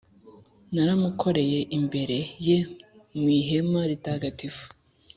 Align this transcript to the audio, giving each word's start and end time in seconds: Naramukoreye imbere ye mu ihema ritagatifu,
Naramukoreye 0.73 1.59
imbere 1.77 2.17
ye 2.45 2.57
mu 3.19 3.27
ihema 3.39 3.79
ritagatifu, 3.89 4.65